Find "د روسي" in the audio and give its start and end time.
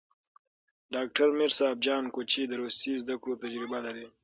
2.47-2.91